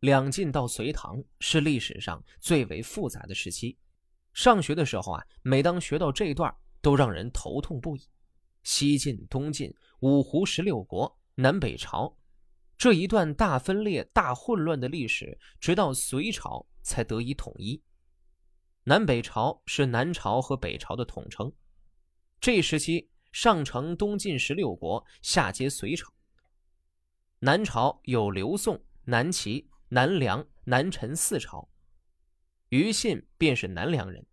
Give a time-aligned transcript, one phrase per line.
[0.00, 3.76] 两晋到隋唐是历史上最为复杂的时期。
[4.32, 8.08] 上学的时候啊，每当学到这一段，都让人头痛不已。
[8.62, 12.16] 西晋、东晋、五胡十六国、南北朝，
[12.78, 17.82] 这一段大分裂、大混乱的历史，直到隋朝才得以统一。
[18.84, 21.52] 南北朝是南朝和北朝的统称。
[22.40, 26.10] 这时期，上承东晋十六国，下接隋朝。
[27.40, 31.68] 南朝有刘宋、南齐、南梁、南陈四朝。
[32.68, 34.24] 于信便是南梁人。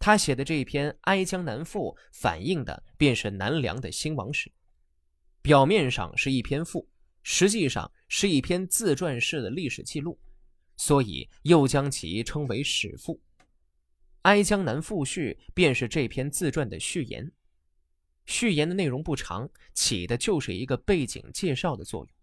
[0.00, 4.50] 他写的这一篇《哀江南赋》，反映的便是南梁的兴亡史。
[5.40, 6.88] 表面上是一篇赋，
[7.22, 10.18] 实际上是一篇自传式的历史记录，
[10.76, 13.14] 所以又将其称为史赋。
[14.22, 17.30] 《哀江南赋序》便是这篇自传的序言，
[18.26, 22.14] 序言的内容不长，起的就是一个背景介绍的作用。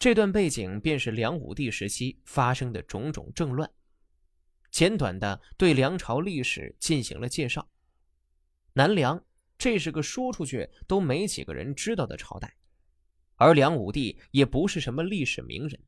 [0.00, 3.70] 这段背景便是梁武帝时期发生的种种政乱，
[4.70, 7.68] 简短的对梁朝历史进行了介绍。
[8.72, 9.22] 南梁
[9.58, 12.56] 这是个说出去都没几个人知道的朝代，
[13.34, 15.78] 而梁武帝也不是什么历史名人，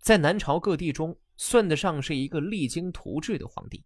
[0.00, 1.16] 在南朝各地中。
[1.38, 3.84] 算得上是一个励精图治的皇帝。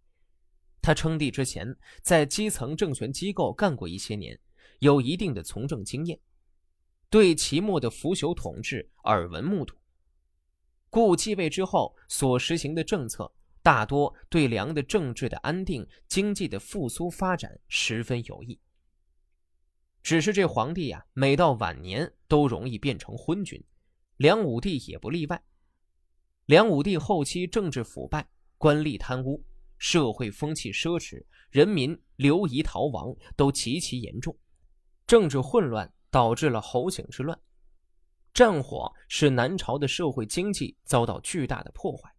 [0.80, 4.38] 他称帝之前，在基层政权机构干过一些年，
[4.78, 6.16] 有一定的从政经验，
[7.10, 9.74] 对齐末的腐朽统治耳闻目睹，
[10.90, 13.30] 故继位之后所实行的政策，
[13.64, 18.56] 大多对梁的政治的安定、经济的复苏发展十分有益。
[20.04, 23.60] 只是这皇帝呀，每到晚年都容易变成昏君，
[24.18, 25.42] 梁武帝也不例外。
[26.46, 29.44] 梁武帝后期政治腐败，官吏贪污，
[29.78, 34.38] 社会风气奢侈，人民流移逃亡都极其严重，
[35.08, 37.38] 政治混乱导致了侯景之乱，
[38.34, 42.12] 战火使南朝的社会经济遭到巨大的破坏。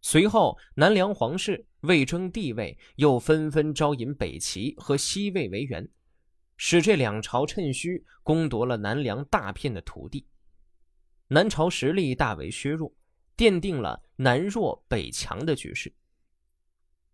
[0.00, 5.88] 随后，南梁皇室为争地位，又纷纷招引北齐和西魏为援，
[6.56, 10.26] 使这两朝趁虚攻夺了南梁大片的土地，
[11.28, 12.94] 南朝实力大为削弱。
[13.36, 15.92] 奠定了南弱北强的局势。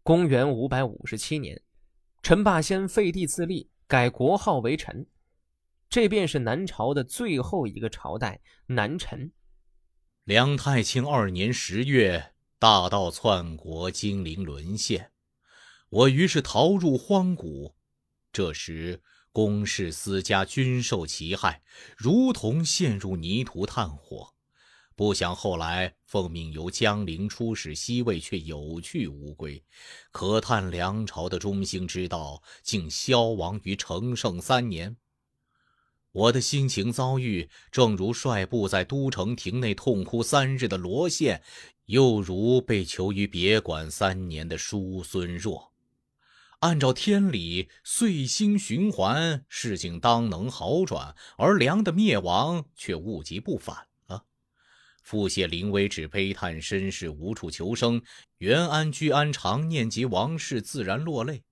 [0.03, 1.59] 公元五百五十七年，
[2.23, 5.07] 陈霸先废帝自立，改国号为陈，
[5.91, 9.33] 这便是南朝的最后一个朝代——南陈。
[10.23, 15.11] 梁太清二年十月，大道篡国，金陵沦陷，
[15.89, 17.75] 我于是逃入荒谷。
[18.33, 19.03] 这时，
[19.33, 21.61] 宫室私家均受其害，
[21.97, 24.35] 如同陷入泥土炭火。
[24.95, 29.65] 不想后来奉命由江陵出使西魏，却有去无归，
[30.13, 34.97] 可叹梁朝的中兴之道竟消亡于成圣三年。
[36.13, 41.41] 我的心情遭遇，正如率部在都城亭内痛哭三日的罗宪，
[41.87, 45.73] 又如被囚于别馆三年的叔孙弱。
[46.59, 53.87] 按照天理，岁星循环，事情当能好转，而梁的灭亡却物极不反。
[55.03, 58.03] 傅谢临危，只悲叹身世无处求生。
[58.39, 61.43] 袁安居安常念及王室，自然落泪。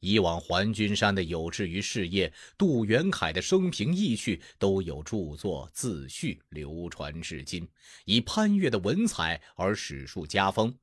[0.00, 7.68] 以往还君山的有志于事业，杜元凯的生平意趣，都有著作自序流传至今。
[8.04, 10.76] 以潘岳的文采而史书家风，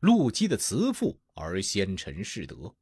[0.00, 2.74] 陆机的辞赋而先陈世德。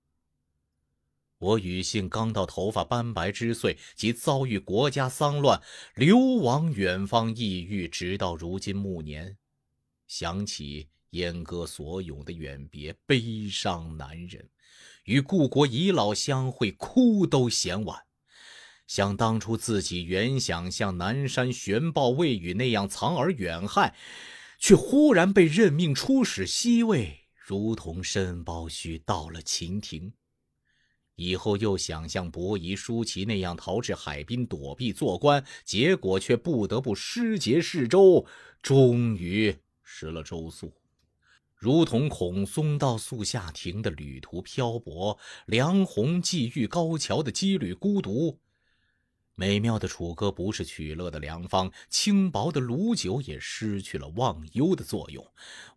[1.38, 5.60] 我与姓刚到头发斑白之岁，即遭遇国家丧乱，
[5.94, 9.36] 流亡远方，异域，直到如今暮年，
[10.06, 14.48] 想起燕歌所咏的远别，悲伤难忍。
[15.04, 18.04] 与故国遗老相会，哭都嫌晚。
[18.86, 23.94] 想当初自己原想像南山悬豹魏宇那样藏而远害，
[24.58, 30.12] 却忽然被任命出使西魏，如同申包胥到了秦庭。
[31.16, 38.26] 以后又想像伯夷、叔齐那样逃至海滨躲避做官，结果却不得不失节释州，
[38.60, 40.72] 终于失了周宿，
[41.64, 48.38] 如同孔松到宿夏亭的旅途漂泊，梁鸿际遇高桥的羁旅孤独。
[49.34, 55.26] 美妙的楚歌不是取乐的良方，轻薄的鲁酒也失去了忘忧的作用。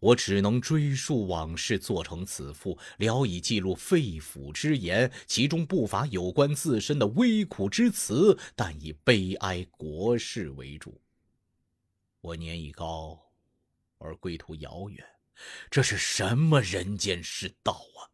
[0.01, 10.99] 我只能追溯往事，做成此赋，聊以记录肺腑之言，其中不乏有关自身的微苦之词，但以悲哀国事为主。
[12.19, 13.17] 我年已高，
[13.99, 15.01] 而归途遥远，
[15.69, 18.09] 这是什么人间世道啊！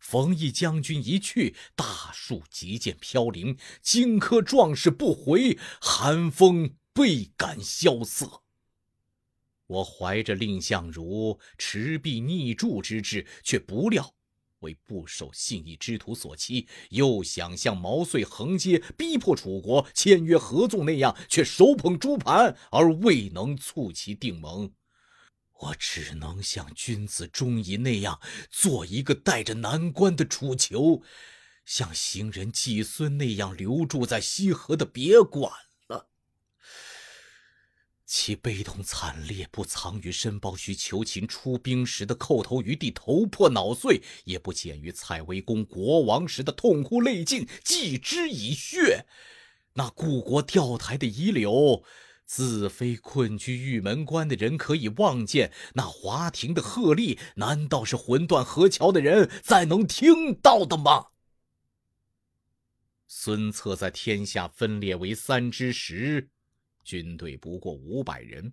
[0.00, 8.42] 冯异将军一去，大树即见飘零；荆轲壮士不回，寒风倍感萧瑟。
[9.66, 14.14] 我怀着蔺相如持璧逆柱之志，却不料
[14.60, 24.72] 为不守信义之徒所欺；又想像毛遂横街逼迫楚国签约合纵那样，却手捧珠盘而未能促其定盟。
[25.60, 28.20] 我只能像君子忠义那样，
[28.50, 31.02] 做一个带着南关的楚囚，
[31.64, 35.52] 像行人季孙那样留住在西河的别馆。
[38.10, 49.04] 其悲痛惨烈，不藏于申包胥求秦出兵时的叩头于地、头破脑碎，也不减于蔡威公国亡时的痛哭泪尽、祭之以血。
[49.74, 51.84] 那故国吊台的遗留，
[52.28, 61.06] 自非困居玉门关的人可以望见；那华亭的鹤唳，难道是魂断河桥的人再能听到的吗？
[63.06, 66.28] 孙策在天下分裂为三之时。
[66.84, 68.52] 军队不过五百人，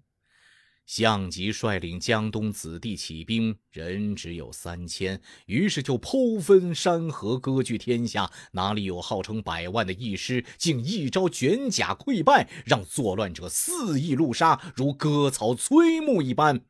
[0.86, 8.32] 项籍率领江东子弟起兵，人只有三千，于是就剖分山河，割据天下。
[8.52, 16.62] 哪里有号称百万的义师，竟一招卷甲溃败，让作乱者肆意戮杀，如割草摧木一般。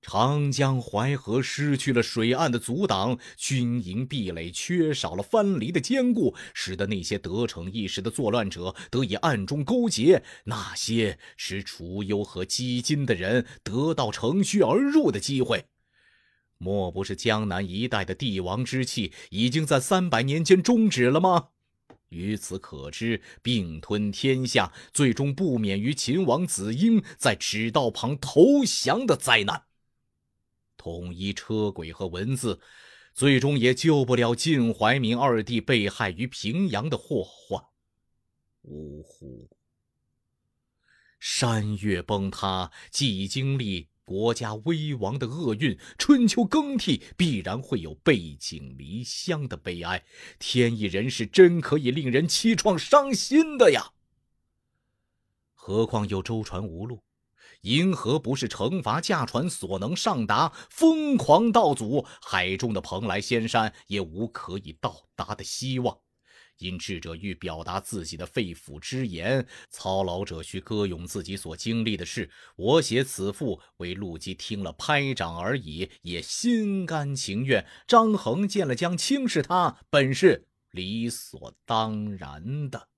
[0.00, 15.66] 长江淮河失去了水岸的阻挡，军营壁垒缺少了藩篱的坚固，使得那些得逞一时的作乱者得以暗中勾结那些使楚幽和击金的人，得到乘虚而入的机会。
[16.56, 21.48] 莫不是江南一带的帝王之气已经在三百年间终止了吗？
[22.08, 29.67] 于此可知，并吞天下最终不免于秦王子婴在赤道旁投降的灾难。
[30.78, 32.60] 统一车轨和文字，
[33.12, 37.62] 最终也救不了晋怀民二弟被害于平阳的祸患。
[38.62, 39.50] 呜呼！
[41.18, 50.04] 山岳崩塌，既经历国家危亡的厄运，春秋更替，必然会有背井离乡的悲哀。
[50.38, 53.92] 天意人事，真可以令人凄怆伤心的呀！
[55.54, 57.02] 何况有舟船无路。
[57.62, 65.98] 银河不是惩罚驾船所能上达，疯狂道阻，海中的蓬莱仙山也无可以到达的希望。
[66.58, 72.28] 因智者欲表达自己的肺腑之言，操劳者需歌咏自己所经历的事。
[72.56, 77.64] 我写此赋为陆机听了拍掌而已，也心甘情愿。
[77.86, 82.88] 张衡见了将轻视他，本是理所当然的。